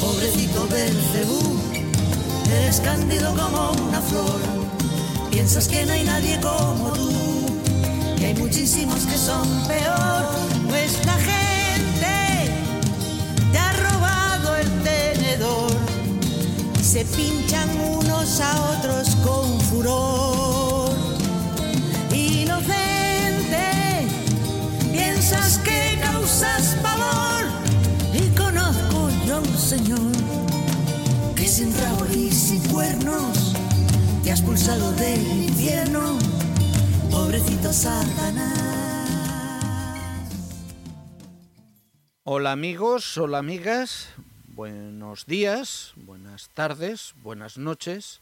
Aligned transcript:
Pobrecito 0.00 0.66
Belcebú, 0.68 1.58
eres 2.50 2.80
cándido 2.80 3.34
como 3.34 3.72
una 3.88 4.00
flor. 4.00 4.40
Piensas 5.30 5.68
que 5.68 5.84
no 5.86 5.92
hay 5.92 6.04
nadie 6.04 6.40
como 6.40 6.90
tú 6.92 7.10
y 8.20 8.24
hay 8.24 8.34
muchísimos 8.34 9.00
que 9.06 9.16
son 9.16 9.46
peor. 9.66 10.24
Nuestra 10.66 11.12
gente 11.14 12.52
te 13.52 13.58
ha 13.58 13.72
robado 13.72 14.56
el 14.56 14.68
tenedor. 14.82 15.70
Se 16.82 17.04
pinchan 17.04 17.68
unos 17.80 18.40
a 18.40 18.78
otros 18.78 19.14
con 19.24 19.60
furor. 19.62 20.67
Señor 29.78 30.12
que 31.36 31.46
sin 31.46 31.72
rabo 31.78 32.04
y 32.12 32.30
cuernos 32.68 33.54
te 34.24 34.32
has 34.32 34.42
pulsado 34.42 34.92
del 34.92 35.20
infierno. 35.20 36.18
Pobrecito 37.10 37.72
Satanás. 37.72 38.58
Hola 42.24 42.52
amigos, 42.52 43.16
hola 43.18 43.38
amigas, 43.38 44.08
buenos 44.46 45.26
días, 45.26 45.92
buenas 45.96 46.50
tardes, 46.50 47.14
buenas 47.22 47.56
noches. 47.56 48.20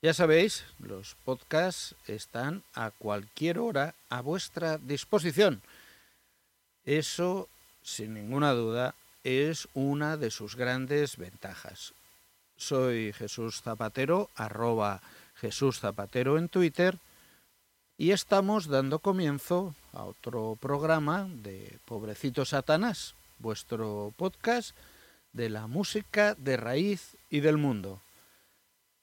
Ya 0.00 0.14
sabéis, 0.14 0.64
los 0.80 1.14
podcasts 1.24 1.94
están 2.06 2.64
a 2.74 2.90
cualquier 2.90 3.58
hora 3.60 3.94
a 4.08 4.20
vuestra 4.22 4.78
disposición. 4.78 5.62
Eso, 6.84 7.48
sin 7.82 8.14
ninguna 8.14 8.52
duda, 8.52 8.96
es 9.24 9.68
una 9.74 10.16
de 10.16 10.30
sus 10.30 10.56
grandes 10.56 11.16
ventajas. 11.16 11.94
Soy 12.56 13.12
Jesús 13.12 13.62
Zapatero, 13.62 14.30
arroba 14.34 15.00
Jesús 15.34 15.80
Zapatero 15.80 16.38
en 16.38 16.48
Twitter, 16.48 16.98
y 17.96 18.10
estamos 18.10 18.66
dando 18.66 18.98
comienzo 18.98 19.74
a 19.92 20.04
otro 20.04 20.56
programa 20.60 21.28
de 21.28 21.78
Pobrecito 21.84 22.44
Satanás, 22.44 23.14
vuestro 23.38 24.12
podcast 24.16 24.76
de 25.32 25.50
la 25.50 25.66
música 25.66 26.34
de 26.34 26.56
raíz 26.56 27.16
y 27.30 27.40
del 27.40 27.58
mundo. 27.58 28.00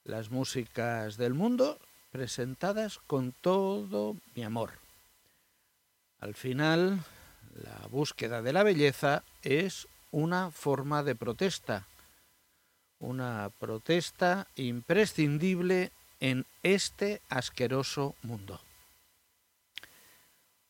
Las 0.04 0.32
músicas 0.32 1.18
del 1.18 1.34
mundo 1.34 1.80
presentadas 2.12 3.00
con 3.08 3.32
todo 3.32 4.16
mi 4.36 4.44
amor. 4.44 4.72
Al 6.20 6.34
final, 6.34 7.00
la 7.54 7.88
búsqueda 7.90 8.42
de 8.42 8.54
la 8.54 8.64
belleza 8.64 9.24
es 9.42 9.88
una 10.12 10.52
forma 10.52 11.04
de 11.04 11.16
protesta, 11.16 11.88
una 13.00 13.52
protesta 13.60 14.48
imprescindible 14.56 15.92
en 16.20 16.46
este 16.64 17.22
asqueroso 17.30 18.16
mundo. 18.24 18.60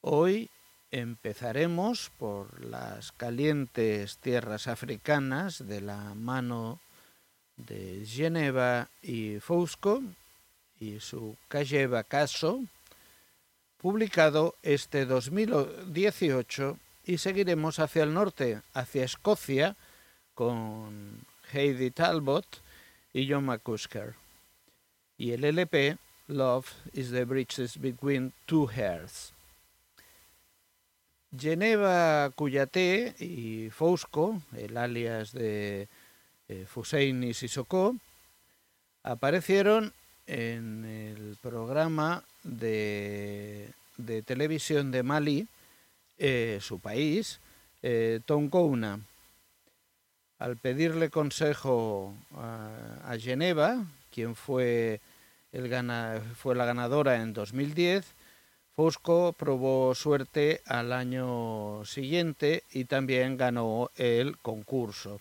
Hoy 0.02 0.50
empezaremos 0.92 2.12
por 2.18 2.64
las 2.64 3.12
calientes 3.12 4.18
tierras 4.18 4.68
africanas 4.68 5.68
de 5.68 5.82
la 5.82 6.14
mano 6.16 6.80
de 7.58 8.06
Geneva 8.06 8.90
y 9.02 9.40
Fusco 9.40 10.02
y 10.80 11.00
su 11.00 11.36
Calleva 11.48 12.04
Caso, 12.04 12.64
publicado 13.78 14.56
este 14.64 15.06
2018 15.06 16.78
y 17.06 17.18
seguiremos 17.18 17.80
hacia 17.80 18.04
el 18.04 18.14
norte, 18.14 18.62
hacia 18.74 19.06
Escocia, 19.06 19.76
con 20.34 21.26
Heidi 21.52 21.92
Talbot 21.92 22.46
y 23.14 23.30
John 23.30 23.46
McCusker. 23.46 24.16
Y 25.18 25.32
el 25.32 25.44
LP 25.44 25.98
Love 26.28 26.68
is 26.94 27.12
the 27.12 27.26
Bridges 27.26 27.78
Between 27.78 28.34
Two 28.46 28.68
Hearts. 28.68 29.34
Geneva 31.36 32.32
Cuyaté 32.36 33.16
y 33.20 33.70
Fosco, 33.70 34.42
el 34.56 34.78
alias 34.78 35.32
de 35.32 35.88
eh, 36.48 36.66
Fusein 36.68 37.24
y 37.24 37.34
Sissoko, 37.34 37.96
aparecieron 39.04 39.94
en 40.26 40.86
el 40.86 41.38
programa 41.42 42.24
de, 42.44 43.70
de 43.98 44.22
televisión 44.22 44.92
de 44.92 45.04
Mali, 45.04 45.48
eh, 46.20 46.60
su 46.62 46.80
país, 46.80 47.40
eh. 47.82 48.20
Al 50.38 50.58
pedirle 50.58 51.10
consejo 51.10 52.14
a, 52.36 53.16
Geneva, 53.20 53.86
quien 54.12 54.36
fue, 54.36 55.02
fue 56.36 56.56
la 56.56 56.66
ganadora 56.66 57.22
en 57.22 57.34
2010, 57.34 58.06
Fusco 58.76 59.34
probó 59.34 59.94
suerte 59.96 60.62
al 60.66 60.94
año 60.94 61.84
siguiente 61.84 62.64
y 62.72 62.86
también 62.86 63.36
ganó 63.36 63.92
el 63.98 64.38
concurso. 64.38 65.20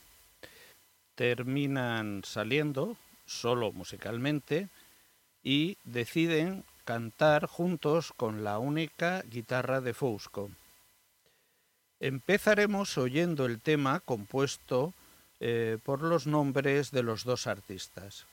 Terminan 1.17 2.23
saliendo 2.25 2.97
solo 3.27 3.73
musicalmente 3.73 4.69
y 5.43 5.77
deciden 5.83 6.65
cantar 6.85 7.47
juntos 7.47 8.13
con 8.17 8.45
la 8.45 8.61
única 8.61 9.23
guitarra 9.23 9.81
de 9.81 9.93
Fusco. 9.95 10.51
Empezaremos 12.01 12.97
oyendo 12.97 13.47
el 13.47 13.61
tema 13.61 14.01
compuesto 14.01 14.95
eh, 15.41 15.79
por 15.83 16.03
los 16.03 16.27
nombres 16.27 16.91
de 16.91 17.03
los 17.03 17.25
dos 17.25 17.47
artistas, 17.47 18.27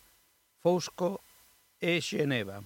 Fusco 0.61 1.21
e 1.81 2.01
Geneva. 2.01 2.63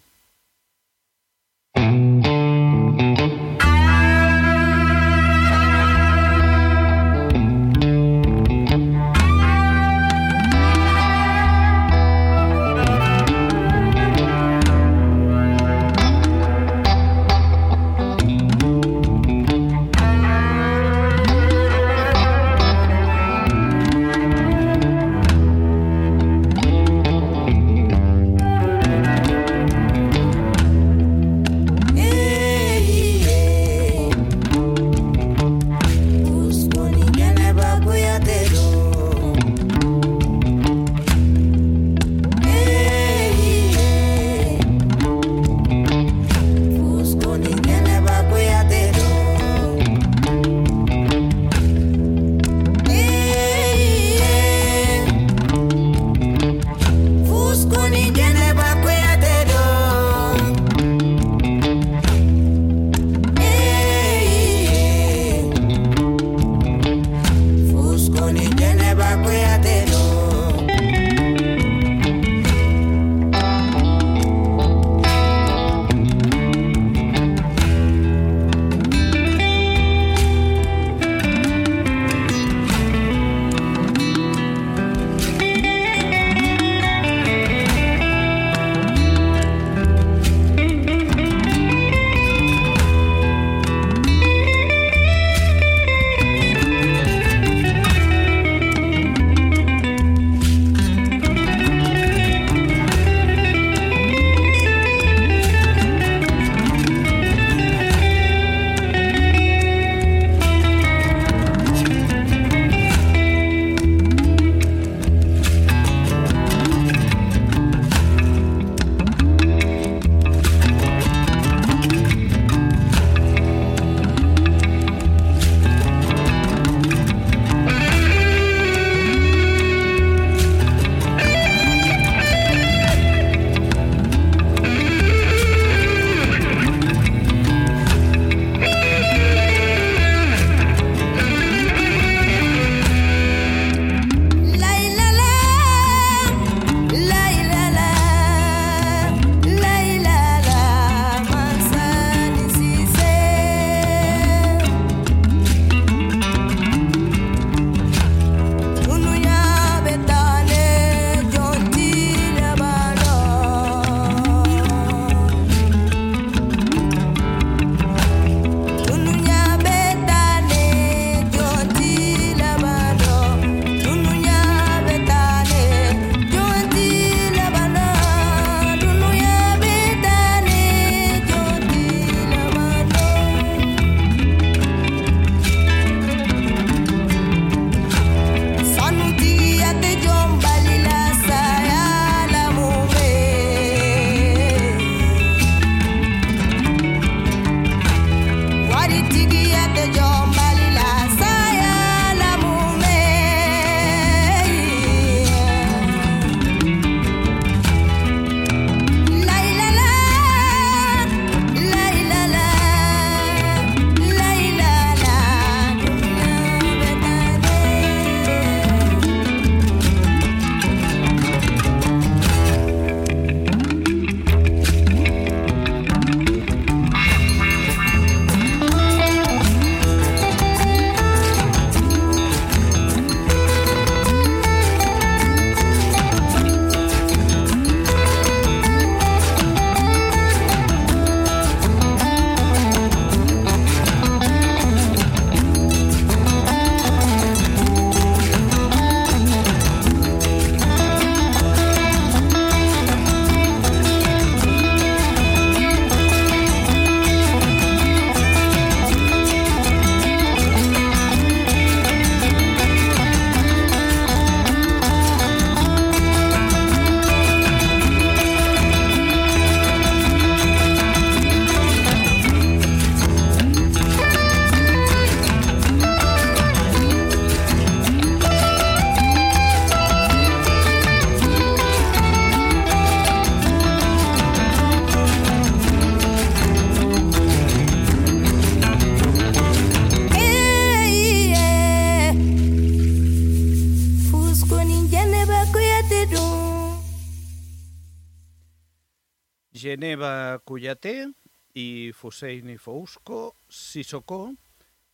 Y 302.09 302.11
Fuseini 302.11 302.57
Fousko 302.57 303.35
Sissoko 303.47 304.33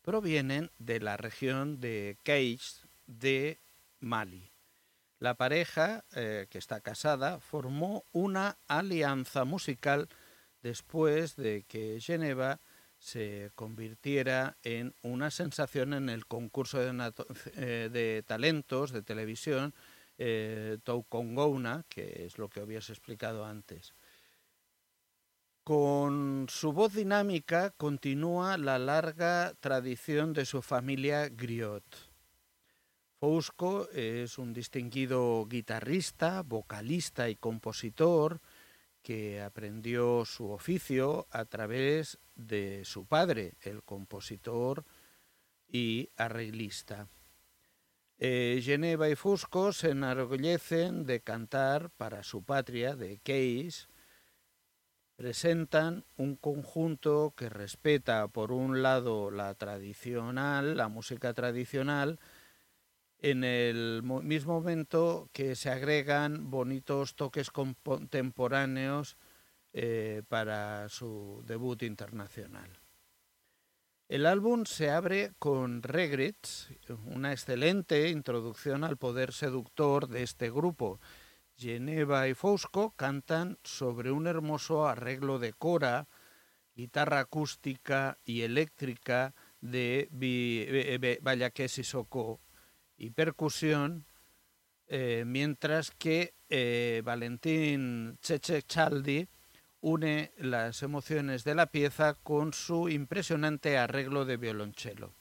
provienen 0.01 0.69
de 0.79 0.99
la 0.99 1.15
región 1.15 1.79
de 1.79 2.17
Keix 2.23 2.83
de 3.07 3.59
Mali. 4.01 4.51
La 5.19 5.35
pareja, 5.35 6.03
eh, 6.13 6.47
que 6.49 6.57
está 6.57 6.81
casada, 6.81 7.39
formó 7.39 8.03
una 8.11 8.57
alianza 8.67 9.45
musical 9.45 10.09
después 10.61 11.37
de 11.37 11.63
que 11.63 11.99
Geneva 12.01 12.59
se 12.99 13.51
convirtiera 13.55 14.57
en 14.63 14.93
una 15.01 15.31
sensación 15.31 15.93
en 15.93 16.09
el 16.09 16.25
concurso 16.25 16.79
de, 16.79 17.13
eh, 17.55 18.23
talentos 18.27 18.91
de 18.91 19.01
televisión 19.03 19.73
eh, 20.17 20.77
que 21.87 22.25
es 22.25 22.37
lo 22.37 22.49
que 22.49 22.59
habías 22.59 22.89
explicado 22.89 23.45
antes. 23.45 23.93
Con 25.65 26.45
su 26.47 26.73
voz 26.73 26.93
dinámica 26.93 27.71
continúa 27.71 28.55
la 28.55 28.77
larga 28.77 29.55
tradición 29.59 30.31
de 30.31 30.45
su 30.45 30.61
familia 30.61 31.27
Griot. 31.27 31.83
Fousko 33.19 33.89
es 33.89 34.37
un 34.37 34.53
distinguido 34.53 35.43
guitarrista, 35.47 36.43
vocalista 36.43 37.29
y 37.29 37.35
compositor 37.35 38.41
que 39.01 39.41
aprendió 39.41 40.23
su 40.25 40.51
oficio 40.51 41.25
a 41.31 41.45
través 41.45 42.19
de 42.35 42.85
su 42.85 43.07
padre, 43.07 43.55
el 43.61 43.81
compositor 43.81 44.85
y 45.67 46.11
arreglista. 46.15 47.07
Eh, 48.19 48.61
Geneva 48.63 49.09
y 49.09 49.15
Fusco 49.15 49.73
se 49.73 49.89
enorgullecen 49.89 51.07
de 51.07 51.21
cantar 51.21 51.89
para 51.89 52.21
su 52.21 52.43
patria 52.43 52.95
de 52.95 53.17
Case. 53.17 53.87
Presentan 55.15 56.03
un 56.17 56.35
conjunto 56.35 57.33
que 57.37 57.49
respeta, 57.49 58.27
por 58.27 58.51
un 58.51 58.81
lado, 58.81 59.31
la 59.31 59.53
tradicional, 59.55 60.75
la 60.75 60.89
música 60.89 61.33
tradicional, 61.33 62.19
en 63.19 63.43
el 63.43 64.03
mismo 64.03 64.53
momento 64.53 65.29
que 65.31 65.55
se 65.55 65.69
agregan 65.69 66.49
bonitos 66.49 67.15
toques 67.15 67.49
contemporáneos 67.49 69.17
eh, 69.73 70.21
para 70.27 70.89
su 70.89 71.43
debut 71.45 71.83
internacional. 71.83 72.69
El 74.07 74.27
álbum 74.27 74.65
se 74.65 74.91
abre 74.91 75.33
con 75.39 75.81
Regrets, 75.81 76.69
una 77.05 77.31
excelente 77.31 78.09
introducción 78.09 78.83
al 78.83 78.97
poder 78.97 79.33
seductor 79.33 80.07
de 80.07 80.21
este 80.21 80.51
grupo. 80.51 80.99
Geneva 81.57 82.27
y 82.27 82.33
Fosco 82.33 82.93
cantan 82.95 83.57
sobre 83.63 84.11
un 84.11 84.27
hermoso 84.27 84.87
arreglo 84.87 85.39
de 85.39 85.53
cora, 85.53 86.07
guitarra 86.75 87.19
acústica 87.19 88.17
y 88.25 88.41
eléctrica 88.41 89.33
de 89.61 90.09
y 90.11 91.67
Sissoko 91.67 92.39
y 92.97 93.09
percusión, 93.11 94.05
eh, 94.87 95.23
mientras 95.25 95.91
que 95.91 96.33
eh, 96.49 97.01
Valentín 97.03 98.17
Chechechaldi 98.21 99.27
une 99.81 100.31
las 100.37 100.81
emociones 100.81 101.43
de 101.43 101.53
la 101.53 101.67
pieza 101.67 102.15
con 102.15 102.53
su 102.53 102.89
impresionante 102.89 103.77
arreglo 103.77 104.25
de 104.25 104.37
violonchelo. 104.37 105.13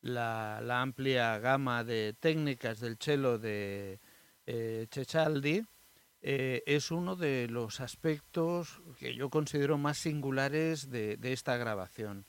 La, 0.00 0.58
amplia 0.80 1.38
gama 1.38 1.82
de 1.82 2.14
técnicas 2.20 2.78
del 2.78 2.98
cello 2.98 3.38
de 3.38 3.98
eh, 4.50 4.86
Chechaldi 4.90 5.64
es 6.20 6.90
uno 6.90 7.14
de 7.14 7.46
los 7.48 7.80
aspectos 7.80 8.82
que 8.98 9.14
yo 9.14 9.30
considero 9.30 9.78
más 9.78 9.98
singulares 9.98 10.90
de 10.90 11.18
esta 11.22 11.56
grabación 11.56 12.26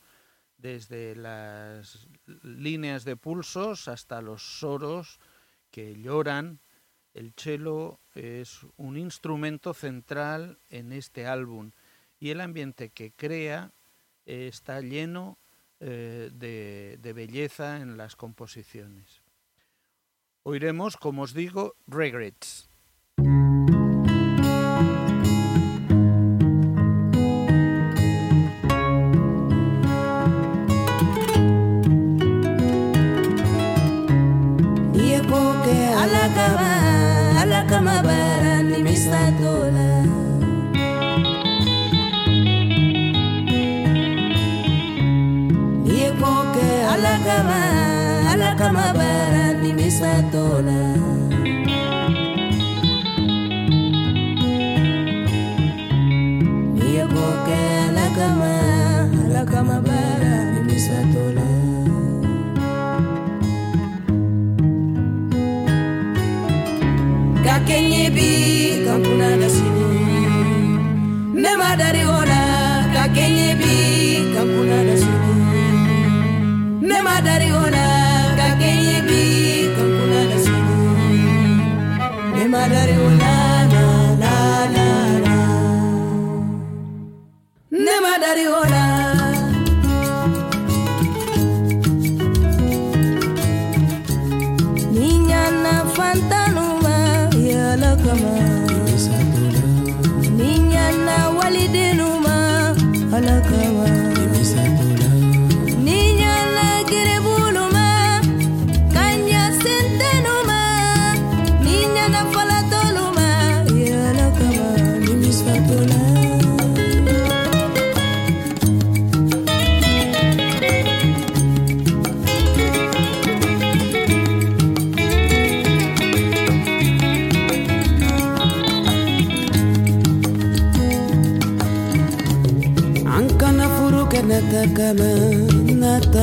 desde 0.59 1.15
las 1.15 2.07
líneas 2.43 3.05
de 3.05 3.15
pulsos 3.15 3.87
hasta 3.87 4.21
los 4.21 4.59
soros 4.59 5.19
que 5.71 5.95
lloran. 5.95 6.59
El 7.13 7.33
cello 7.35 7.99
es 8.13 8.59
un 8.77 8.97
instrumento 8.97 9.73
central 9.73 10.59
en 10.69 10.91
este 10.91 11.25
álbum 11.25 11.71
y 12.19 12.29
el 12.29 12.41
ambiente 12.41 12.89
que 12.89 13.11
crea 13.11 13.73
está 14.25 14.81
lleno 14.81 15.39
eh, 15.79 16.29
de 16.31 17.13
belleza 17.13 17.77
en 17.77 17.97
las 17.97 18.15
composiciones. 18.15 19.23
Oiremos, 20.49 20.95
como 20.95 21.21
os 21.21 21.31
digo, 21.31 21.75
Regrets. 21.87 22.68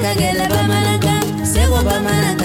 bamanaka 0.00 0.16
ikagele 0.16 0.48
bamanaka 0.48 1.12
sego 1.44 1.76
bamanaka 1.84 2.39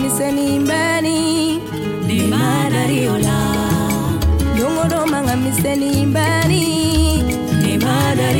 kanisa 0.00 0.30
ni 0.30 0.58
madariola. 2.22 2.86
riola 2.88 3.38
Nyongo 4.56 4.84
doma 4.88 5.22
ngamiseni 5.22 5.92
imbani 6.02 6.64
Dimana 7.62 8.32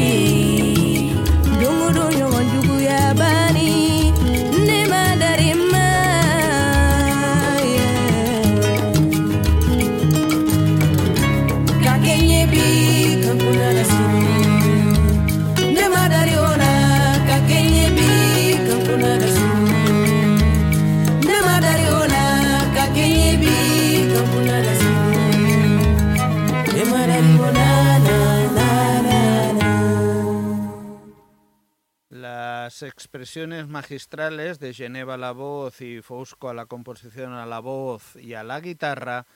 expresiones 33.11 33.67
magistrales 33.67 34.61
de 34.61 34.73
Geneva 34.73 35.15
a 35.15 35.19
la 35.19 35.33
voz 35.33 35.81
y 35.81 36.01
Fosco 36.01 36.49
a 36.49 36.55
la 36.55 36.67
composición 36.67 37.33
a 37.33 37.45
la 37.45 37.59
voz 37.59 38.15
y 38.15 38.35
a 38.35 38.45
la 38.45 38.61
guitarra 38.61 39.27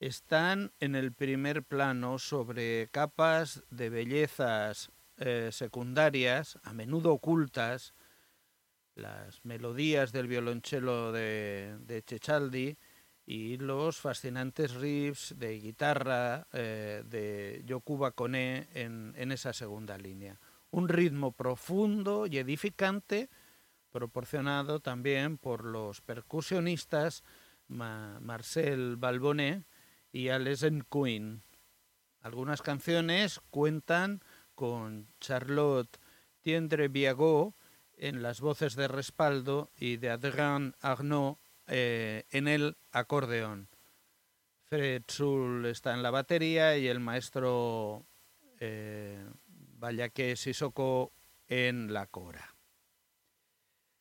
están 0.00 0.72
en 0.80 0.96
el 0.96 1.12
primer 1.12 1.62
plano 1.62 2.18
sobre 2.18 2.88
capas 2.90 3.62
de 3.70 3.90
bellezas 3.90 4.90
eh, 5.18 5.50
secundarias, 5.52 6.58
a 6.64 6.72
menudo 6.72 7.12
ocultas, 7.12 7.94
las 8.96 9.44
melodías 9.44 10.10
del 10.10 10.26
violonchelo 10.26 11.12
de, 11.12 11.76
de 11.82 12.02
Cecaldi 12.04 12.76
y 13.24 13.56
los 13.58 13.98
fascinantes 13.98 14.74
riffs 14.74 15.32
de 15.38 15.60
guitarra 15.60 16.48
eh, 16.52 17.04
de 17.06 17.62
Yokuba 17.66 18.10
Kone 18.10 18.66
en 18.74 19.30
esa 19.30 19.52
segunda 19.52 19.96
línea. 19.96 20.40
Un 20.76 20.90
ritmo 20.90 21.32
profundo 21.32 22.26
y 22.26 22.36
edificante, 22.36 23.30
proporcionado 23.90 24.80
también 24.80 25.38
por 25.38 25.64
los 25.64 26.02
percusionistas 26.02 27.24
Ma- 27.66 28.20
Marcel 28.20 28.96
Balbonet 28.96 29.64
y 30.12 30.28
Alesen 30.28 30.84
Quinn. 30.90 31.42
Algunas 32.20 32.60
canciones 32.60 33.40
cuentan 33.48 34.20
con 34.54 35.08
Charlotte 35.18 35.98
Tiendre 36.42 36.88
Biagot 36.88 37.54
en 37.96 38.22
las 38.22 38.42
voces 38.42 38.76
de 38.76 38.86
respaldo 38.86 39.70
y 39.76 39.96
de 39.96 40.10
Adrien 40.10 40.74
Arnaud 40.82 41.38
eh, 41.68 42.24
en 42.28 42.48
el 42.48 42.76
acordeón. 42.92 43.70
Fred 44.64 45.04
Sul 45.08 45.64
está 45.64 45.94
en 45.94 46.02
la 46.02 46.10
batería 46.10 46.76
y 46.76 46.86
el 46.86 47.00
maestro 47.00 48.04
eh, 48.60 49.24
Vallaque 49.86 50.34
Sissoko 50.34 51.12
en 51.46 51.92
la 51.92 52.08
cora. 52.08 52.56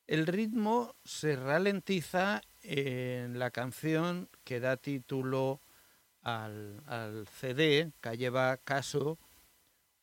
El 0.07 0.25
ritmo 0.25 0.95
se 1.03 1.35
ralentiza 1.35 2.41
en 2.63 3.37
la 3.37 3.51
canción 3.51 4.27
que 4.43 4.59
da 4.59 4.77
título 4.77 5.61
al, 6.23 6.81
al 6.87 7.27
CD, 7.27 7.91
que 8.01 8.17
lleva 8.17 8.57
caso, 8.57 9.19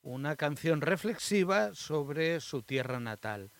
una 0.03 0.37
canción 0.37 0.83
reflexiva 0.83 1.75
sobre 1.75 2.39
su 2.39 2.63
tierra 2.63 3.01
natal. 3.01 3.51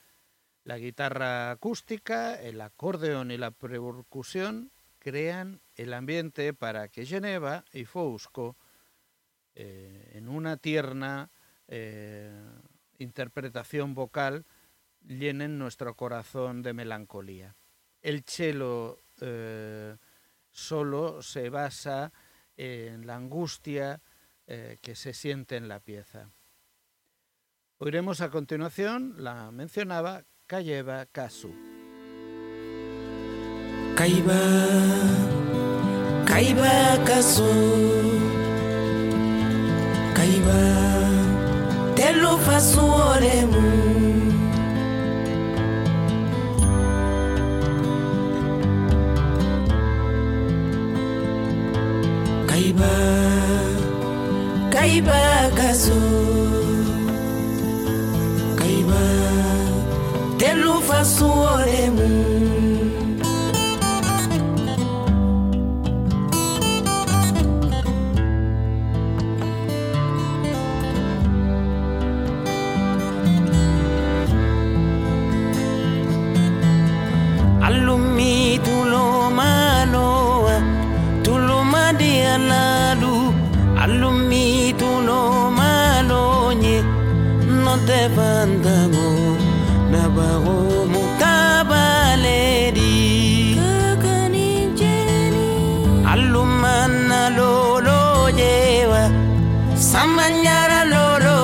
La 0.63 0.79
guitarra 0.79 1.51
acústica, 1.51 2.41
el 2.41 2.61
acordeón 2.61 3.33
y 3.33 3.37
la 3.37 3.51
percusión 3.51 4.71
crean 5.01 5.61
el 5.75 5.93
ambiente 5.93 6.55
para 6.55 6.87
que 6.87 7.05
Geneva 7.05 7.65
y 7.73 7.85
Fosco, 7.85 8.57
eh, 9.57 10.13
en 10.15 10.29
una 10.29 10.57
tierna 10.57 11.33
eh, 11.75 12.31
interpretación 12.99 13.95
vocal, 13.95 14.45
llenen 15.07 15.59
nuestro 15.59 15.97
corazón 15.97 16.63
de 16.63 16.75
melancolía. 16.75 17.57
El 18.03 18.25
cello 18.25 19.03
eh, 19.21 19.97
solo 20.51 21.23
se 21.23 21.49
basa 21.49 22.13
en 22.59 23.07
la 23.07 23.17
angustia 23.17 24.03
eh, 24.47 24.77
que 24.83 24.95
se 24.95 25.15
siente 25.15 25.57
en 25.57 25.69
la 25.69 25.81
pieza. 25.81 26.31
Oiremos 27.79 28.21
a 28.21 28.31
continuación, 28.31 29.15
la 29.17 29.51
mencionaba 29.51 30.25
Cayeva 30.47 31.07
Kasu. 31.07 31.73
Kaiba, 33.97 34.41
Kaiba 36.27 37.05
kaso, 37.05 37.53
Kaiba, 40.15 41.02
elufa 42.09 42.61
suoremu 42.61 43.63
kaiba 52.51 52.93
kaiba 54.75 55.19
kaiba 58.59 59.03
levanta 88.03 88.77
na 89.93 90.03
baro 90.17 90.59
mo 90.93 91.03
kabaledi 91.23 92.95
alumana 96.13 97.21
lolo 97.39 98.01
jewa 98.39 99.03
samanyara 99.91 100.81
lolo. 100.95 101.39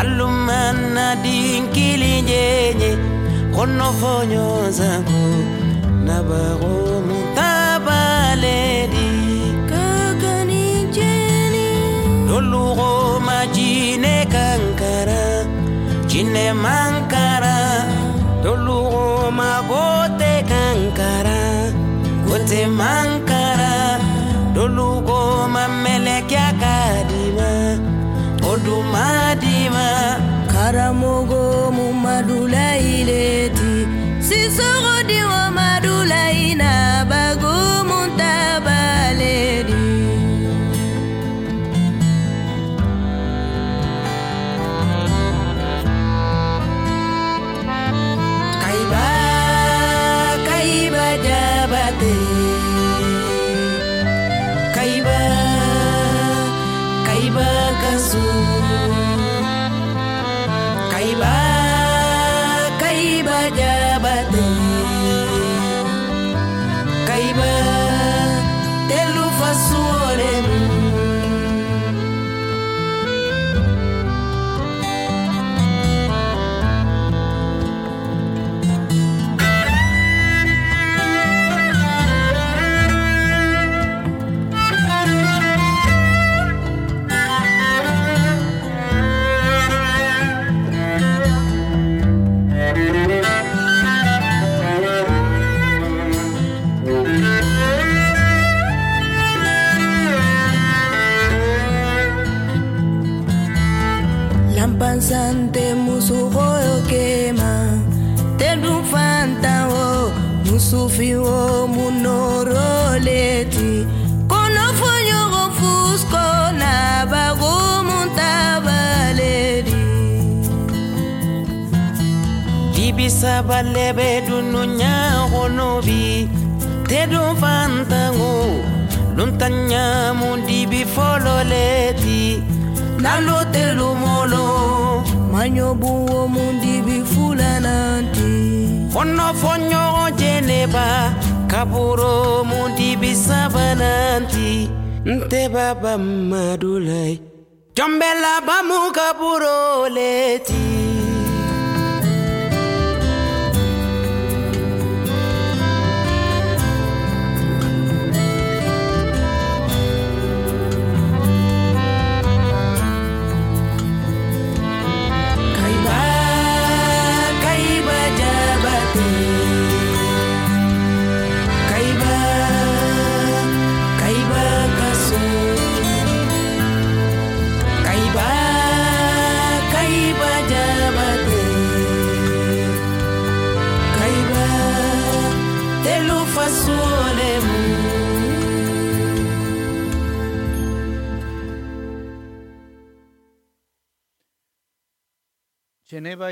Alumana 0.00 1.06
dinkili 1.24 2.14
jenye 2.28 2.90
kono 3.54 3.88
fonyo 4.00 4.70
zangu 4.78 5.24
na 6.06 6.16
baro 6.28 6.73
serein. 34.50 34.93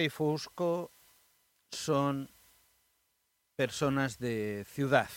Y 0.03 0.09
Fusco 0.09 0.91
son 1.71 2.31
personas 3.57 4.19
de 4.19 4.67
ciudad. 4.69 5.09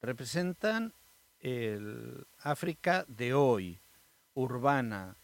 Representan 0.00 0.94
el 1.40 2.26
África 2.38 3.04
de 3.08 3.34
hoy, 3.34 3.78
urbana, 4.34 5.16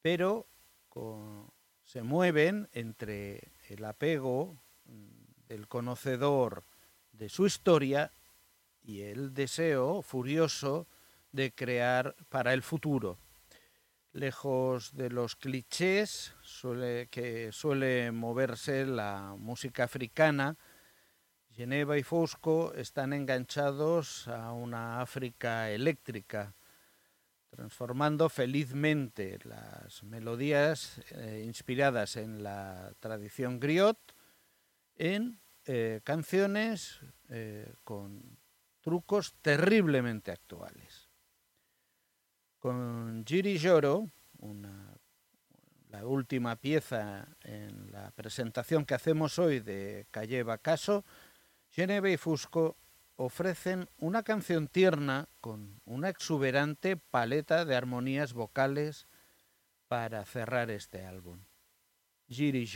pero 0.00 0.46
se 1.84 2.02
mueven 2.02 2.68
entre 2.72 3.52
el 3.68 3.84
apego 3.84 4.56
del 5.48 5.66
conocedor 5.68 6.64
de 7.12 7.28
su 7.28 7.46
historia 7.46 8.12
y 8.84 9.02
el 9.02 9.34
deseo 9.34 10.02
furioso 10.02 10.86
de 11.32 11.52
crear 11.52 12.14
para 12.28 12.52
el 12.52 12.62
futuro 12.62 13.18
lejos 14.12 14.94
de 14.94 15.10
los 15.10 15.36
clichés 15.36 16.34
suele, 16.62 17.08
que 17.08 17.50
suele 17.50 18.12
moverse 18.12 18.86
la 18.86 19.34
música 19.36 19.82
africana. 19.82 20.56
Geneva 21.50 21.98
y 21.98 22.04
Fusco 22.04 22.72
están 22.74 23.12
enganchados 23.12 24.28
a 24.28 24.52
una 24.52 25.00
África 25.00 25.70
eléctrica, 25.70 26.54
transformando 27.50 28.28
felizmente 28.28 29.40
las 29.42 30.04
melodías 30.04 31.00
eh, 31.10 31.42
inspiradas 31.44 32.16
en 32.16 32.44
la 32.44 32.92
tradición 33.00 33.58
griot 33.58 33.98
en 34.94 35.40
eh, 35.66 36.00
canciones 36.04 37.00
eh, 37.28 37.74
con 37.82 38.38
trucos 38.80 39.34
terriblemente 39.42 40.30
actuales 40.30 41.12
con 42.60 43.24
Giri 43.26 43.58
Lloro, 43.58 44.08
una, 44.38 44.91
la 45.92 46.06
última 46.06 46.56
pieza 46.56 47.28
en 47.42 47.92
la 47.92 48.10
presentación 48.12 48.86
que 48.86 48.94
hacemos 48.94 49.38
hoy 49.38 49.60
de 49.60 50.06
Calle 50.10 50.42
Bacaso, 50.42 51.04
Geneve 51.70 52.12
y 52.12 52.16
Fusco 52.16 52.76
ofrecen 53.16 53.88
una 53.98 54.22
canción 54.22 54.68
tierna 54.68 55.28
con 55.42 55.82
una 55.84 56.08
exuberante 56.08 56.96
paleta 56.96 57.66
de 57.66 57.76
armonías 57.76 58.32
vocales 58.32 59.06
para 59.86 60.24
cerrar 60.24 60.70
este 60.70 61.04
álbum. 61.04 61.44
Giri. 62.26 62.66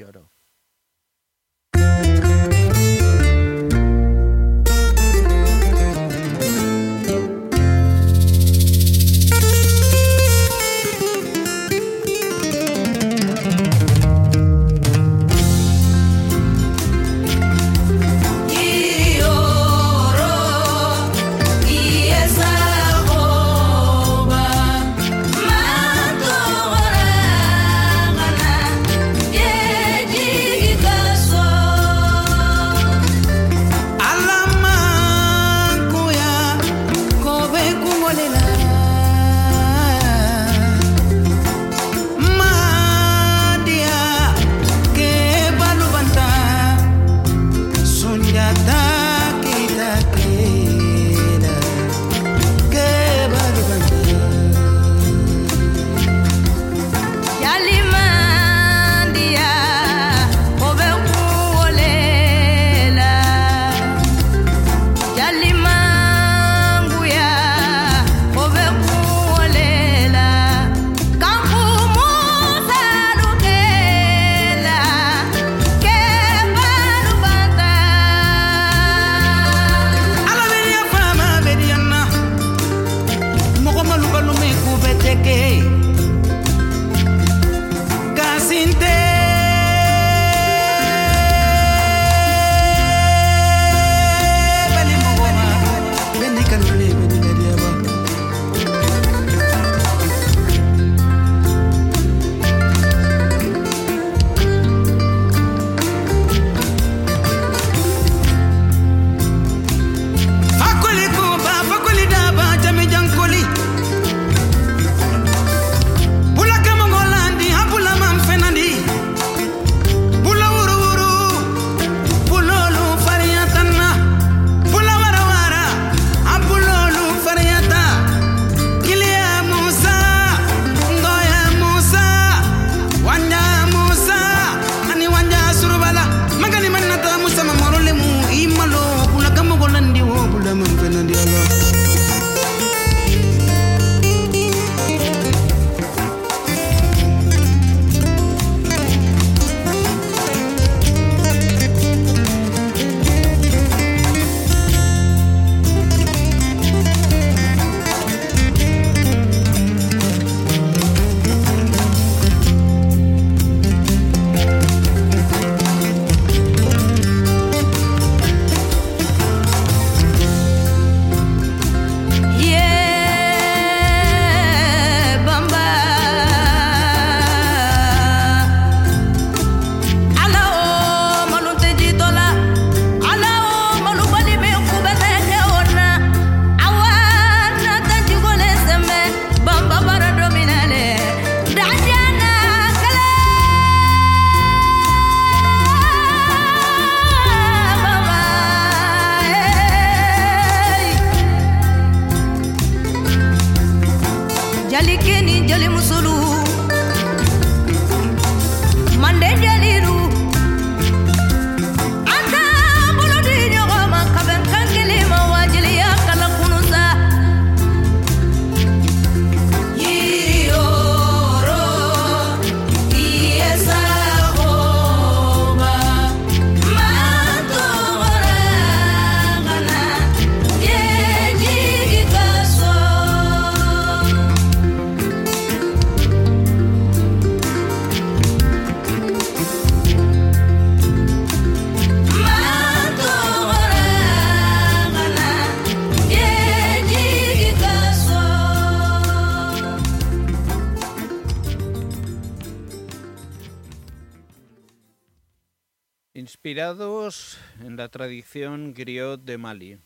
Tradición 257.88 258.75
griot 258.75 259.22
de 259.22 259.38
Mali 259.38 259.79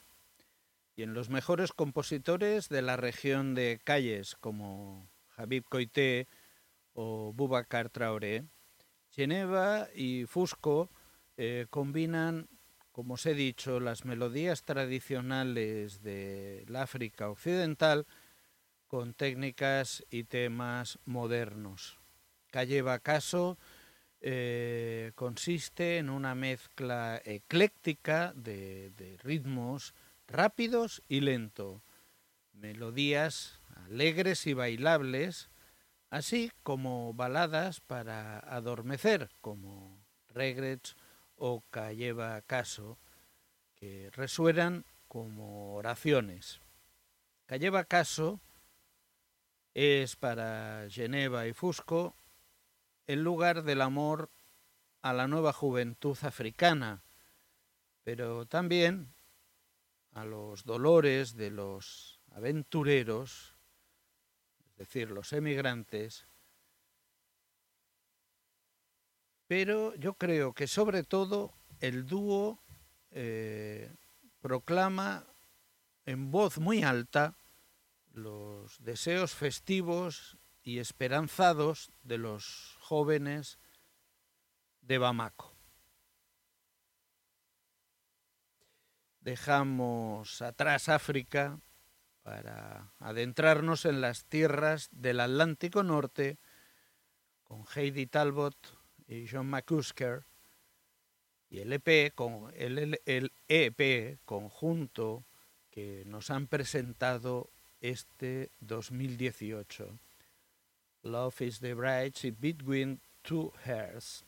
y 0.97 1.03
en 1.03 1.15
los 1.15 1.31
mejores 1.31 1.73
compositores 1.73 2.69
de 2.69 2.83
la 2.83 2.97
región 2.97 3.55
de 3.55 3.81
Calles 3.83 4.37
como 4.39 5.09
Habib 5.37 5.65
Koité 5.65 6.29
o 6.93 7.33
Boubacar 7.33 7.89
Traoré, 7.89 8.45
Geneva 9.11 9.89
y 9.95 10.27
Fusco 10.27 10.91
eh, 11.37 11.67
combinan, 11.71 12.49
como 12.93 13.15
os 13.15 13.25
he 13.27 13.35
dicho, 13.35 13.81
las 13.81 14.05
melodías 14.05 14.63
tradicionales 14.65 16.03
del 16.03 16.77
África 16.77 17.31
Occidental 17.31 18.07
con 18.87 19.15
técnicas 19.15 20.05
y 20.11 20.25
temas 20.25 20.99
modernos. 21.05 21.99
Calle 22.51 22.83
Bacaso 22.83 23.57
eh, 24.21 25.13
consiste 25.15 25.99
en 25.99 26.11
una 26.11 26.35
mezcla 26.35 27.21
ecléctica 27.25 28.33
de, 28.35 28.91
de 28.91 29.17
ritmos 29.19 29.95
rápidos 30.29 31.03
y 31.09 31.21
lento, 31.21 31.83
melodías 32.53 33.61
alegres 33.87 34.47
y 34.47 34.53
bailables, 34.53 35.49
así 36.11 36.53
como 36.63 37.15
baladas 37.15 37.81
para 37.81 38.39
adormecer, 38.39 39.31
como 39.41 39.99
Regrets 40.29 40.97
o 41.37 41.63
Calleva 41.71 42.43
Caso, 42.43 42.99
que 43.75 44.11
resuenan 44.13 44.85
como 45.09 45.75
oraciones. 45.75 46.61
Calleva 47.47 47.85
Caso 47.85 48.41
es 49.75 50.17
para 50.17 50.87
Geneva 50.91 51.47
y 51.47 51.53
Fusco 51.53 52.15
el 53.11 53.25
lugar 53.25 53.65
del 53.65 53.81
amor 53.81 54.31
a 55.03 55.13
la 55.13 55.27
nueva 55.27 55.53
juventud 55.53 56.17
africana, 56.23 57.03
pero 58.05 58.47
también 58.47 59.13
a 60.13 60.25
los 60.25 60.63
dolores 60.63 61.35
de 61.35 61.51
los 61.51 62.21
aventureros, 62.31 63.57
es 64.71 64.77
decir, 64.77 65.11
los 65.11 65.33
emigrantes, 65.33 66.29
pero 69.49 69.93
yo 69.97 70.15
creo 70.15 70.53
que 70.53 70.69
sobre 70.69 71.03
todo 71.03 71.53
el 71.81 72.07
dúo 72.07 72.61
eh, 73.11 73.93
proclama 74.41 75.27
en 76.07 76.31
voz 76.31 76.59
muy 76.59 76.85
alta 76.85 77.35
los 78.13 78.79
deseos 78.85 79.35
festivos 79.35 80.37
y 80.63 80.79
esperanzados 80.79 81.91
de 82.05 82.19
los 82.19 82.70
jóvenes 82.91 83.61
de 84.83 84.99
Bamako. 84.99 85.55
Dejamos 89.21 90.43
atrás 90.43 90.89
África 90.89 91.61
para 92.25 92.91
adentrarnos 92.99 93.85
en 93.85 94.01
las 94.01 94.25
tierras 94.25 94.89
del 94.91 95.21
Atlántico 95.21 95.85
Norte 95.85 96.39
con 97.45 97.65
Heidi 97.77 98.07
Talbot 98.09 98.57
y 99.07 99.29
John 99.29 99.47
McCusker 99.49 100.25
y 101.49 101.61
el 101.61 101.73
EP, 101.73 102.13
con, 102.13 102.53
el, 102.57 103.01
el- 103.07 103.33
EP 103.47 104.19
conjunto 104.25 105.25
que 105.71 106.03
nos 106.07 106.31
han 106.31 106.49
presentado 106.49 107.51
este 107.81 108.51
2018. 108.59 109.97
Love 111.03 111.41
is 111.41 111.61
the 111.61 111.73
Bridge 111.73 112.31
Between 112.39 113.01
Two 113.25 113.53
Hearts. 113.65 114.23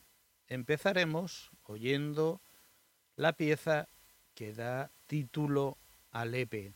Empezaremos 0.48 1.50
oyendo 1.64 2.40
la 3.16 3.35
pieza 3.35 3.88
que 4.35 4.54
da 4.54 4.90
título 5.06 5.76
al 6.12 6.35
EP. 6.35 6.72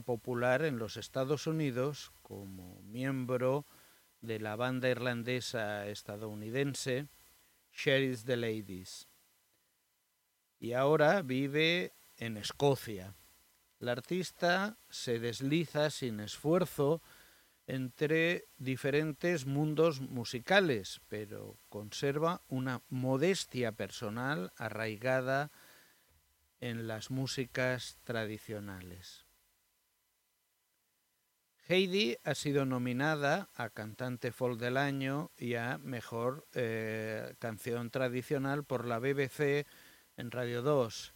Popular 0.00 0.64
en 0.64 0.78
los 0.78 0.96
Estados 0.96 1.46
Unidos 1.46 2.12
como 2.22 2.82
miembro 2.82 3.66
de 4.20 4.40
la 4.40 4.56
banda 4.56 4.88
irlandesa 4.88 5.86
estadounidense 5.86 7.08
Sheriff's 7.72 8.24
the 8.24 8.36
Ladies. 8.36 9.08
Y 10.58 10.72
ahora 10.72 11.22
vive 11.22 11.92
en 12.16 12.36
Escocia. 12.36 13.14
La 13.78 13.92
artista 13.92 14.78
se 14.88 15.18
desliza 15.18 15.90
sin 15.90 16.20
esfuerzo 16.20 17.02
entre 17.66 18.48
diferentes 18.56 19.44
mundos 19.44 20.00
musicales, 20.00 21.00
pero 21.08 21.58
conserva 21.68 22.42
una 22.48 22.82
modestia 22.88 23.72
personal 23.72 24.52
arraigada 24.56 25.50
en 26.60 26.86
las 26.86 27.10
músicas 27.10 27.98
tradicionales. 28.04 29.25
Heidi 31.68 32.16
ha 32.22 32.36
sido 32.36 32.64
nominada 32.64 33.48
a 33.56 33.70
Cantante 33.70 34.30
Folk 34.30 34.60
del 34.60 34.76
Año 34.76 35.32
y 35.36 35.54
a 35.54 35.78
Mejor 35.78 36.46
eh, 36.54 37.34
Canción 37.40 37.90
Tradicional 37.90 38.62
por 38.62 38.86
la 38.86 39.00
BBC 39.00 39.66
en 40.16 40.30
Radio 40.30 40.62
2. 40.62 41.12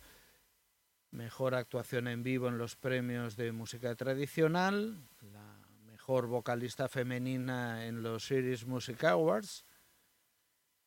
Mejor 1.13 1.55
actuación 1.55 2.09
en 2.09 2.25
vivo 2.25 2.49
en 2.49 2.59
los 2.59 2.75
premios 2.75 3.37
de 3.37 3.53
música 3.53 3.95
tradicional, 3.95 5.09
la 5.21 5.61
mejor 5.87 6.27
vocalista 6.27 6.89
femenina 6.89 7.87
en 7.87 8.03
los 8.03 8.25
Series 8.25 8.67
Music 8.67 9.05
Awards 9.05 9.65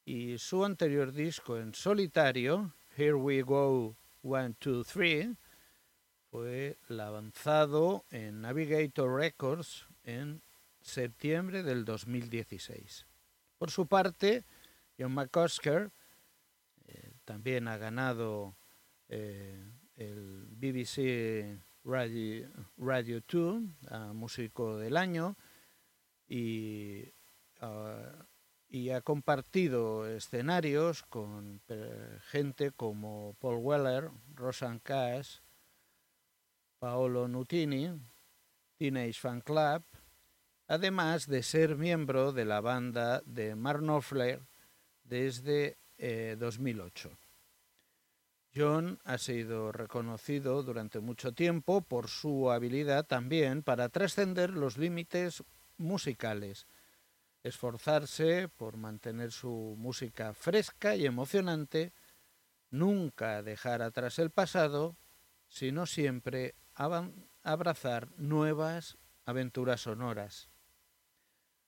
y 0.03 0.39
su 0.39 0.65
anterior 0.65 1.13
disco 1.13 1.57
en 1.57 1.73
solitario, 1.73 2.73
Here 2.97 3.13
We 3.13 3.43
Go 3.43 3.95
1, 4.23 4.55
2, 4.59 4.87
3, 4.87 5.29
fue 6.33 6.79
lanzado 6.87 8.05
en 8.09 8.41
Navigator 8.41 9.19
Records 9.19 9.85
en 10.03 10.41
septiembre 10.81 11.61
del 11.61 11.85
2016. 11.85 13.05
Por 13.59 13.69
su 13.69 13.85
parte, 13.85 14.43
John 14.97 15.13
McCusker 15.13 15.91
eh, 16.87 17.11
también 17.23 17.67
ha 17.67 17.77
ganado 17.77 18.55
eh, 19.09 19.63
el 19.95 20.47
BBC 20.49 21.55
Radio, 21.83 22.49
Radio 22.77 23.21
2 23.31 23.61
a 23.89 24.13
Músico 24.13 24.79
del 24.79 24.97
Año 24.97 25.37
y, 26.27 27.11
uh, 27.61 28.23
y 28.69 28.89
ha 28.89 29.01
compartido 29.01 30.07
escenarios 30.07 31.03
con 31.03 31.61
eh, 31.67 32.17
gente 32.31 32.71
como 32.71 33.35
Paul 33.39 33.57
Weller, 33.57 34.09
Rosanne 34.33 34.79
Cash, 34.81 35.42
Paolo 36.83 37.29
Nutini, 37.29 37.97
Teenage 38.77 39.13
Fan 39.13 39.39
Club, 39.39 39.85
además 40.67 41.27
de 41.27 41.41
ser 41.41 41.77
miembro 41.77 42.33
de 42.33 42.43
la 42.43 42.59
banda 42.59 43.21
de 43.25 43.55
Mark 43.55 43.79
Knopfler 43.79 44.41
desde 45.05 45.77
eh, 45.97 46.35
2008. 46.37 47.17
John 48.53 48.99
ha 49.05 49.17
sido 49.17 49.71
reconocido 49.71 50.61
durante 50.61 50.99
mucho 50.99 51.31
tiempo 51.31 51.79
por 51.79 52.09
su 52.09 52.51
habilidad 52.51 53.05
también 53.05 53.63
para 53.63 53.87
trascender 53.87 54.49
los 54.49 54.77
límites 54.77 55.41
musicales, 55.77 56.67
esforzarse 57.43 58.49
por 58.49 58.75
mantener 58.75 59.31
su 59.31 59.75
música 59.77 60.33
fresca 60.33 60.97
y 60.97 61.05
emocionante, 61.05 61.93
nunca 62.71 63.41
dejar 63.41 63.81
atrás 63.81 64.19
el 64.19 64.31
pasado, 64.31 64.97
sino 65.47 65.85
siempre 65.85 66.55
abrazar 66.75 68.09
nuevas 68.17 68.97
aventuras 69.25 69.81
sonoras. 69.81 70.49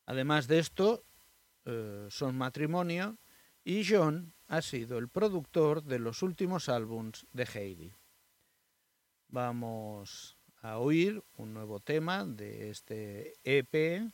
Además 0.06 0.48
de 0.48 0.60
esto, 0.60 1.06
eh, 1.66 2.08
son 2.10 2.38
matrimonio 2.38 3.18
y 3.64 3.84
John 3.88 4.34
ha 4.48 4.62
sido 4.62 4.98
el 4.98 5.10
productor 5.10 5.84
de 5.84 6.00
los 6.00 6.22
últimos 6.22 6.70
álbums 6.70 7.26
de 7.32 7.46
Heidi. 7.46 7.94
Vamos 9.28 10.38
a 10.62 10.78
oír 10.78 11.24
un 11.38 11.54
nuevo 11.54 11.80
tema 11.80 12.24
de 12.26 12.70
este 12.70 13.34
EP, 13.44 14.12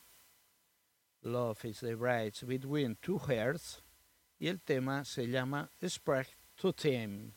Love 1.22 1.66
is 1.66 1.80
the 1.80 1.96
Bridge 1.96 2.44
Between 2.46 2.96
Two 2.96 3.20
Hearts, 3.20 3.84
y 4.40 4.48
el 4.48 4.62
tema 4.62 5.06
se 5.06 5.28
llama 5.28 5.70
Spread 5.86 6.28
to 6.56 6.74
Team. 6.74 7.34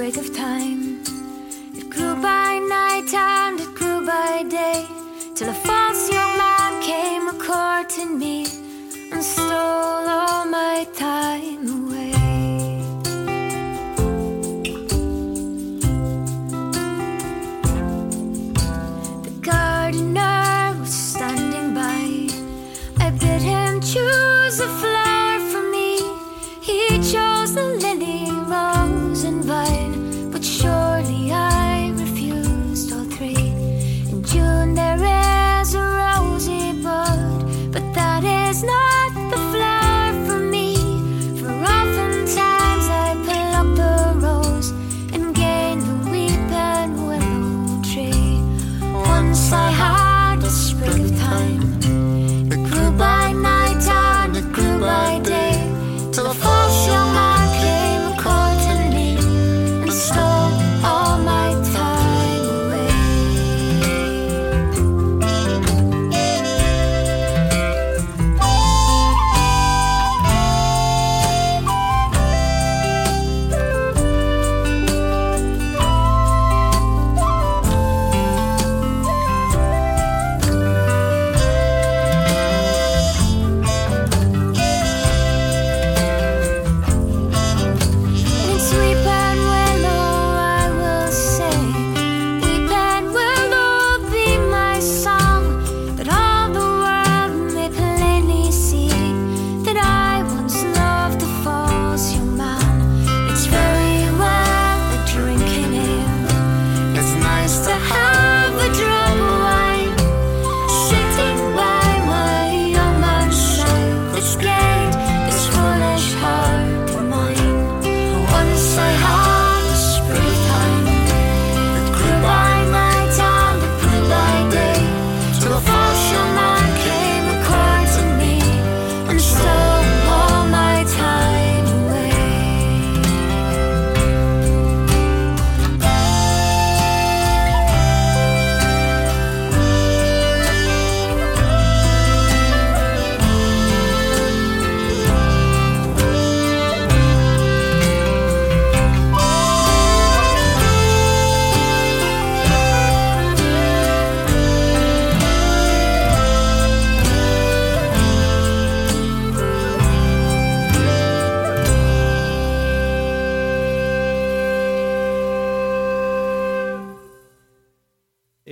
break 0.00 0.16
of 0.16 0.34
time. 0.34 0.69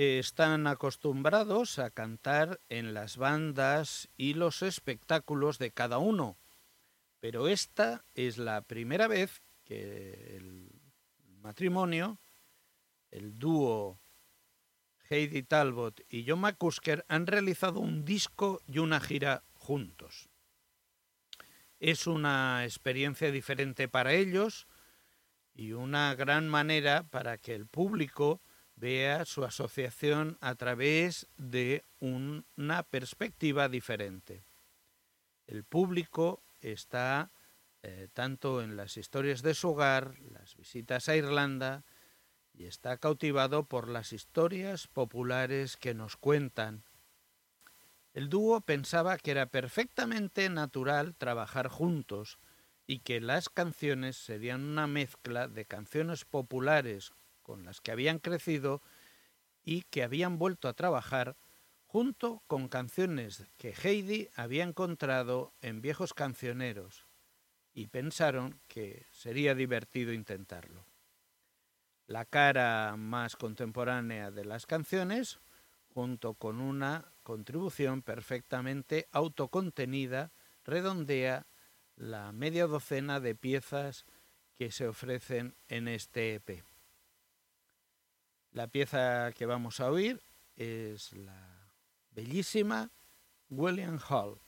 Están 0.01 0.65
acostumbrados 0.65 1.77
a 1.77 1.89
cantar 1.89 2.61
en 2.69 2.93
las 2.93 3.17
bandas 3.17 4.07
y 4.15 4.33
los 4.33 4.61
espectáculos 4.61 5.57
de 5.59 5.71
cada 5.71 5.97
uno, 5.97 6.37
pero 7.19 7.49
esta 7.49 8.05
es 8.15 8.37
la 8.37 8.61
primera 8.61 9.09
vez 9.09 9.41
que 9.65 10.37
el 10.37 10.71
matrimonio, 11.41 12.17
el 13.11 13.37
dúo 13.37 13.99
Heidi 15.09 15.43
Talbot 15.43 15.99
y 16.07 16.23
John 16.25 16.39
McCusker 16.39 17.03
han 17.09 17.27
realizado 17.27 17.81
un 17.81 18.05
disco 18.05 18.61
y 18.67 18.79
una 18.79 19.01
gira 19.01 19.43
juntos. 19.53 20.29
Es 21.81 22.07
una 22.07 22.63
experiencia 22.63 23.31
diferente 23.31 23.89
para 23.89 24.13
ellos 24.13 24.65
y 25.53 25.73
una 25.73 26.15
gran 26.15 26.47
manera 26.47 27.03
para 27.03 27.37
que 27.37 27.53
el 27.53 27.67
público 27.67 28.41
vea 28.79 29.25
su 29.25 29.43
asociación 29.43 30.37
a 30.41 30.55
través 30.55 31.27
de 31.37 31.83
una 31.99 32.83
perspectiva 32.83 33.67
diferente. 33.67 34.43
El 35.47 35.63
público 35.63 36.41
está 36.61 37.31
eh, 37.81 38.07
tanto 38.13 38.61
en 38.61 38.77
las 38.77 38.97
historias 38.97 39.41
de 39.41 39.53
su 39.53 39.69
hogar, 39.69 40.19
las 40.31 40.55
visitas 40.55 41.09
a 41.09 41.15
Irlanda, 41.15 41.83
y 42.53 42.65
está 42.65 42.97
cautivado 42.97 43.63
por 43.63 43.87
las 43.87 44.11
historias 44.13 44.87
populares 44.87 45.77
que 45.77 45.93
nos 45.93 46.17
cuentan. 46.17 46.83
El 48.13 48.29
dúo 48.29 48.61
pensaba 48.61 49.17
que 49.17 49.31
era 49.31 49.45
perfectamente 49.45 50.49
natural 50.49 51.15
trabajar 51.15 51.67
juntos 51.67 52.39
y 52.85 52.99
que 52.99 53.21
las 53.21 53.49
canciones 53.49 54.17
serían 54.17 54.61
una 54.61 54.87
mezcla 54.87 55.47
de 55.47 55.65
canciones 55.65 56.25
populares 56.25 57.13
con 57.49 57.65
las 57.65 57.81
que 57.81 57.91
habían 57.91 58.19
crecido 58.19 58.83
y 59.63 59.81
que 59.89 60.03
habían 60.03 60.37
vuelto 60.37 60.67
a 60.67 60.73
trabajar 60.73 61.35
junto 61.87 62.43
con 62.45 62.67
canciones 62.67 63.47
que 63.57 63.73
Heidi 63.73 64.29
había 64.35 64.63
encontrado 64.63 65.51
en 65.61 65.81
viejos 65.81 66.13
cancioneros 66.13 67.07
y 67.73 67.87
pensaron 67.87 68.61
que 68.67 69.07
sería 69.09 69.55
divertido 69.55 70.13
intentarlo. 70.13 70.85
La 72.05 72.23
cara 72.23 72.95
más 72.97 73.35
contemporánea 73.35 74.29
de 74.29 74.45
las 74.45 74.67
canciones, 74.67 75.39
junto 75.91 76.35
con 76.35 76.61
una 76.61 77.11
contribución 77.23 78.03
perfectamente 78.03 79.07
autocontenida, 79.11 80.31
redondea 80.63 81.47
la 81.95 82.31
media 82.31 82.67
docena 82.67 83.19
de 83.19 83.33
piezas 83.33 84.05
que 84.55 84.69
se 84.69 84.87
ofrecen 84.87 85.55
en 85.67 85.87
este 85.87 86.35
EP. 86.35 86.68
La 88.51 88.67
pieza 88.67 89.31
que 89.35 89.45
vamos 89.45 89.79
a 89.79 89.91
oír 89.91 90.21
es 90.55 91.13
la 91.13 91.69
bellísima 92.11 92.89
William 93.49 93.99
Hall. 94.09 94.39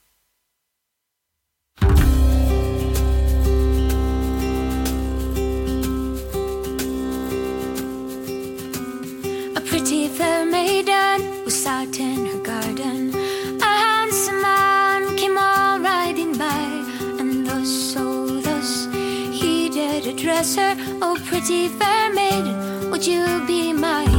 A 9.55 9.61
pretty 9.69 10.07
fair 10.07 10.45
maiden 10.45 11.43
was 11.45 11.63
sat 11.63 11.99
in 11.99 12.25
her 12.25 12.41
garden. 12.43 13.13
A 13.61 13.65
handsome 13.65 14.41
man 14.41 15.15
came 15.15 15.37
all 15.37 15.79
riding 15.79 16.35
by, 16.37 16.83
and 17.19 17.45
thus, 17.45 17.69
so 17.93 18.41
thus, 18.41 18.87
he 19.31 19.69
did 19.69 20.07
address 20.07 20.55
her. 20.55 20.75
Oh, 21.01 21.15
pretty 21.27 21.67
fair 21.69 22.11
maiden, 22.13 22.80
would 23.01 23.07
you 23.07 23.43
be 23.47 23.73
my 23.73 24.10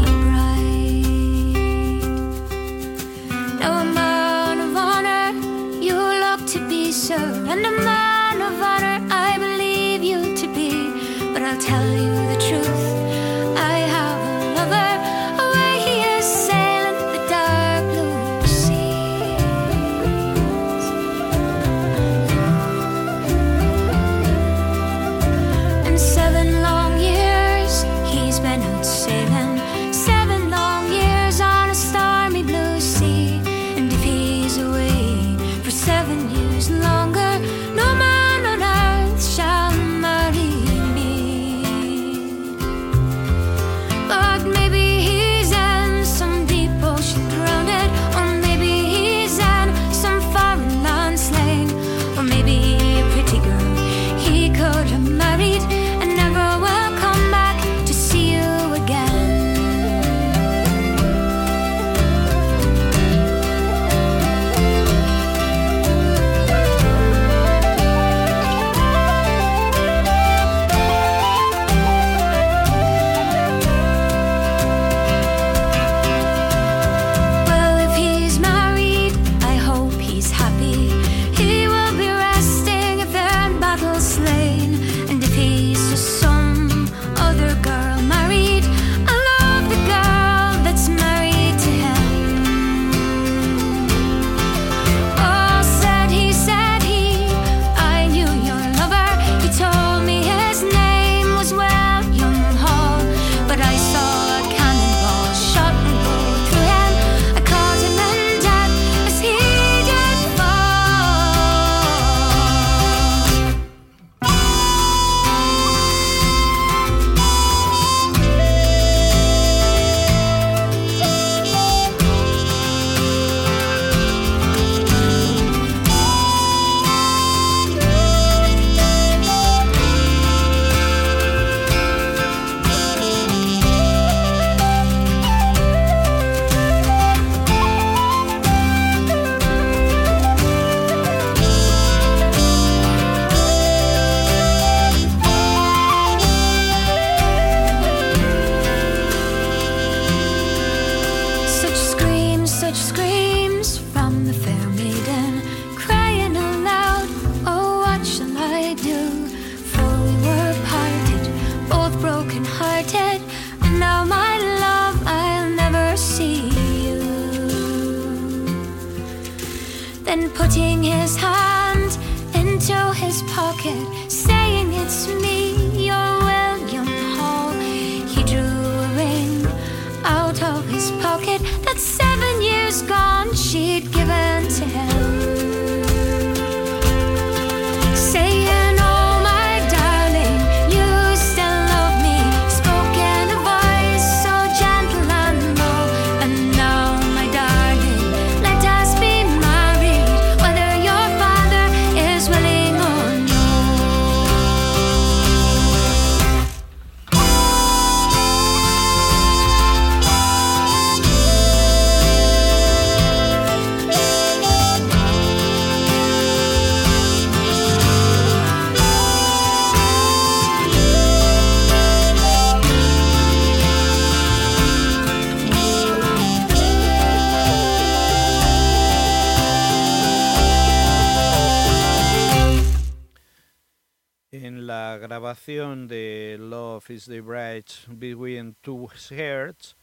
Is 236.91 237.07
the 237.07 237.21
Bridge 237.21 237.87
Between 237.99 238.57
Two 238.63 238.89
Hearts 239.11 239.75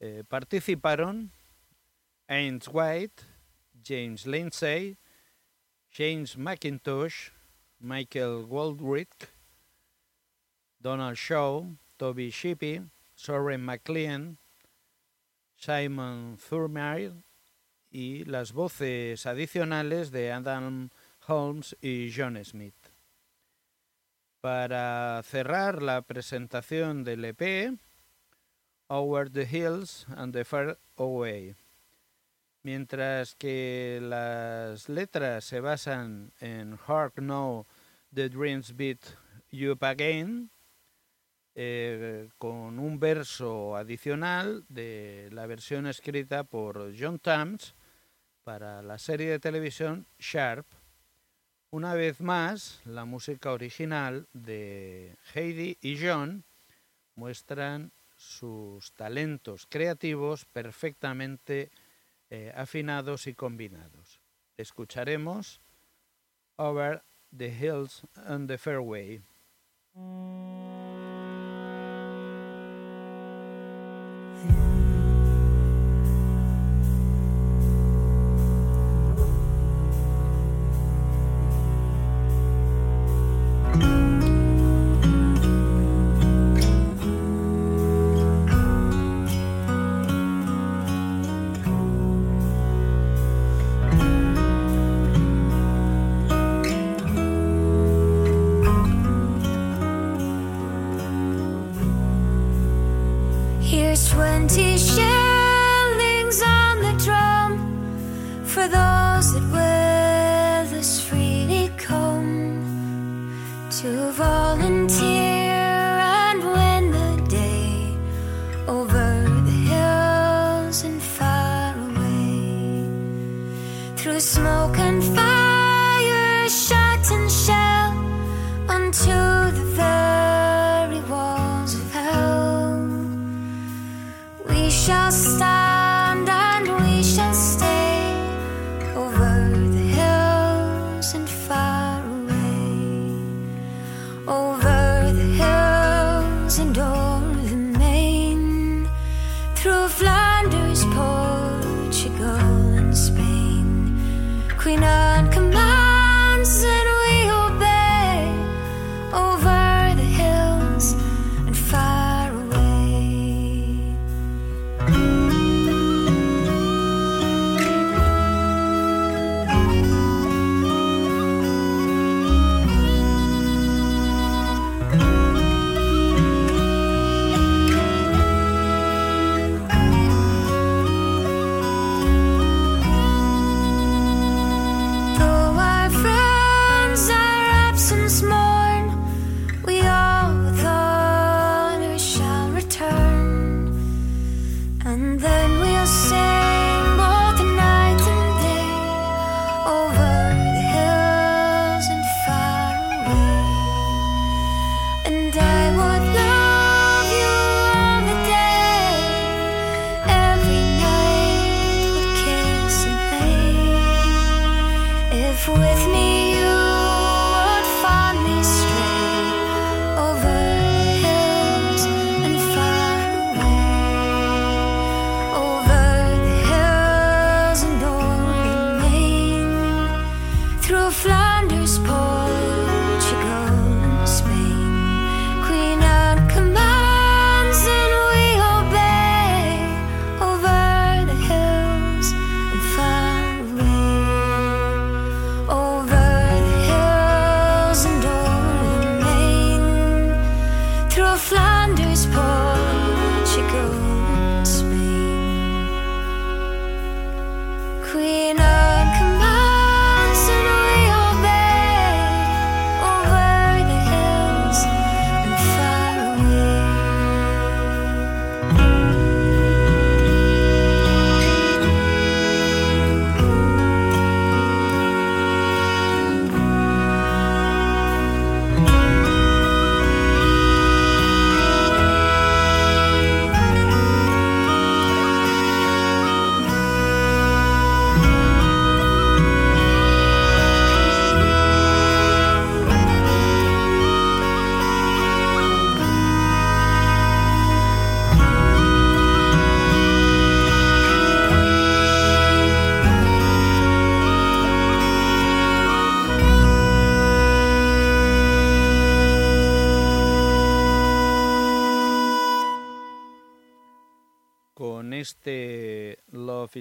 eh, 0.00 0.22
participaron 0.28 1.30
Ains 2.28 2.66
White, 2.68 3.22
James 3.82 4.26
Lindsay, 4.26 4.96
James 5.90 6.36
McIntosh, 6.36 7.30
Michael 7.80 8.46
Waldrick, 8.46 9.28
Donald 10.80 11.16
Shaw, 11.16 11.64
Toby 11.98 12.30
Shippey, 12.30 12.82
Soren 13.14 13.64
McLean, 13.64 14.38
Simon 15.56 16.36
Thurmire 16.36 17.12
y 17.90 18.24
las 18.24 18.52
voces 18.52 19.24
adicionales 19.26 20.10
de 20.10 20.32
Adam 20.32 20.90
Holmes 21.28 21.76
y 21.80 22.10
John 22.14 22.42
Smith. 22.44 22.83
Para 24.44 25.22
cerrar 25.22 25.80
la 25.80 26.02
presentación 26.02 27.02
del 27.02 27.24
EP, 27.24 27.78
Over 28.88 29.30
the 29.30 29.48
Hills 29.50 30.06
and 30.18 30.34
the 30.34 30.44
Far 30.44 30.78
Away. 30.98 31.54
Mientras 32.62 33.34
que 33.36 34.00
las 34.02 34.90
letras 34.90 35.46
se 35.46 35.60
basan 35.60 36.34
en 36.40 36.76
Hark 36.76 37.22
Now 37.22 37.64
the 38.12 38.28
Dreams 38.28 38.76
Beat 38.76 39.16
You 39.50 39.72
Up 39.72 39.82
Again, 39.82 40.50
eh, 41.54 42.28
con 42.36 42.78
un 42.78 43.00
verso 43.00 43.76
adicional 43.76 44.66
de 44.68 45.30
la 45.32 45.46
versión 45.46 45.86
escrita 45.86 46.44
por 46.44 46.92
John 46.94 47.18
Tams 47.18 47.74
para 48.42 48.82
la 48.82 48.98
serie 48.98 49.30
de 49.30 49.40
televisión 49.40 50.06
Sharp. 50.18 50.66
Una 51.74 51.94
vez 51.94 52.20
más, 52.20 52.80
la 52.84 53.04
música 53.04 53.50
original 53.50 54.28
de 54.32 55.16
Heidi 55.34 55.76
y 55.80 55.98
John 56.00 56.44
muestran 57.16 57.90
sus 58.16 58.92
talentos 58.92 59.66
creativos 59.68 60.44
perfectamente 60.44 61.72
eh, 62.30 62.52
afinados 62.54 63.26
y 63.26 63.34
combinados. 63.34 64.20
Escucharemos 64.56 65.60
Over 66.58 67.02
the 67.36 67.48
Hills 67.48 68.02
and 68.24 68.46
the 68.46 68.56
Fairway. 68.56 69.20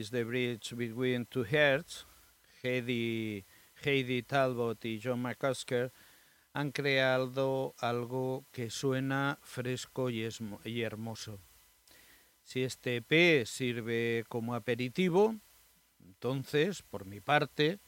The 0.09 0.23
Bridge 0.23 0.75
Between 0.75 1.25
Two 1.25 1.43
Hearts, 1.43 2.05
Heidi, 2.63 3.45
Heidi 3.83 4.23
Talbot 4.23 4.83
y 4.85 4.99
John 5.03 5.21
McCusker 5.21 5.91
han 6.53 6.71
creado 6.71 7.73
algo 7.79 8.45
que 8.51 8.69
suena 8.69 9.39
fresco 9.41 10.09
y, 10.09 10.27
y 10.65 10.81
hermoso. 10.81 11.39
Si 12.43 12.63
este 12.63 12.97
EP 12.97 13.45
sirve 13.45 14.25
como 14.29 14.53
aperitivo, 14.53 15.35
entonces, 15.99 16.81
por 16.83 17.05
mi 17.05 17.21
parte, 17.21 17.79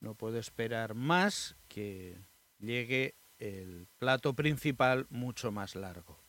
no 0.00 0.14
puedo 0.14 0.38
esperar 0.38 0.94
más 0.94 1.56
que 1.68 2.18
llegue 2.58 3.14
el 3.38 3.88
plato 3.98 4.34
principal 4.34 5.06
mucho 5.10 5.50
más 5.50 5.74
largo. 5.74 6.21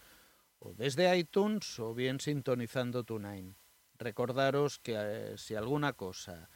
o 0.60 0.74
desde 0.74 1.18
iTunes 1.18 1.78
o 1.80 1.93
bien 1.93 2.22
sintonizando 2.22 3.04
TuneIn. 3.04 3.58
Recordaros 3.99 4.80
que 4.80 4.95
eh, 4.95 5.38
si 5.38 5.56
alguna 5.56 5.91
cosa 5.91 6.49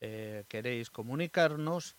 eh, 0.00 0.44
queréis 0.48 0.90
comunicarnos, 0.90 1.96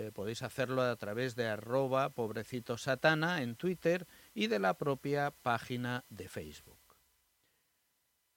eh, 0.00 0.12
podéis 0.12 0.42
hacerlo 0.42 0.80
a 0.80 0.96
través 0.96 1.36
de 1.36 1.46
arroba 1.46 2.08
pobrecitosatana 2.10 3.42
en 3.42 3.54
Twitter 3.54 4.06
y 4.32 4.46
de 4.46 4.58
la 4.58 4.74
propia 4.74 5.30
página 5.30 6.04
de 6.08 6.26
Facebook. 6.28 6.80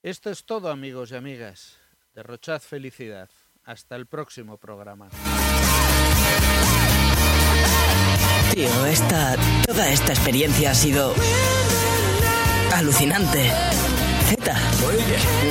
Esto 0.02 0.30
es 0.30 0.44
todo 0.44 0.70
amigos 0.70 1.12
y 1.12 1.16
amigas. 1.16 1.80
Derrochad 2.14 2.60
felicidad. 2.60 3.30
Hasta 3.64 3.96
el 3.96 4.08
próximo 4.08 4.58
programa. 4.58 5.08
Tío, 8.54 8.86
esta. 8.86 9.38
Toda 9.66 9.90
esta 9.90 10.12
experiencia 10.12 10.72
ha 10.72 10.76
sido. 10.76 11.14
alucinante. 12.74 13.52
Z. 14.26 14.54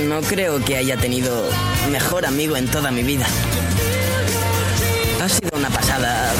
No 0.08 0.20
creo 0.20 0.62
que 0.62 0.76
haya 0.76 0.98
tenido 0.98 1.48
mejor 1.90 2.26
amigo 2.26 2.56
en 2.56 2.70
toda 2.70 2.90
mi 2.90 3.02
vida. 3.02 3.26
Ha 5.22 5.28
sido 5.28 5.56
una 5.56 5.70
pasada. 5.70 6.32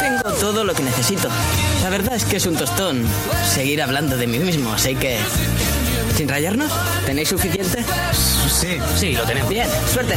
Tengo 0.00 0.34
todo 0.38 0.64
lo 0.64 0.72
que 0.72 0.82
necesito. 0.82 1.28
La 1.82 1.90
verdad 1.90 2.14
es 2.14 2.24
que 2.24 2.38
es 2.38 2.46
un 2.46 2.56
tostón 2.56 3.04
seguir 3.46 3.82
hablando 3.82 4.16
de 4.16 4.26
mí 4.26 4.38
mismo, 4.38 4.72
así 4.72 4.94
que. 4.94 5.18
¿Sin 6.16 6.26
rayarnos? 6.26 6.72
¿Tenéis 7.04 7.28
suficiente? 7.28 7.84
Sí, 8.50 8.78
sí, 8.96 9.12
lo 9.12 9.24
tenemos. 9.24 9.50
Bien, 9.50 9.68
suerte. 9.92 10.14